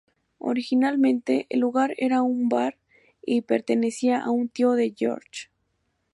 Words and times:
Originalmente, 0.39 1.45
el 1.51 1.59
lugar 1.59 1.93
era 1.99 2.23
un 2.23 2.49
bar 2.49 2.79
y 3.23 3.41
pertenecía 3.43 4.19
a 4.23 4.31
un 4.31 4.49
tío 4.49 4.71
de 4.71 4.95
George. 4.97 5.51